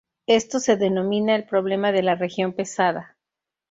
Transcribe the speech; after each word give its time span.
Esto 0.25 0.59
se 0.59 0.77
denomina 0.77 1.35
el 1.35 1.45
"problema 1.45 1.91
de 1.91 2.01
la 2.01 2.15
región 2.15 2.53
pesada". 2.53 3.15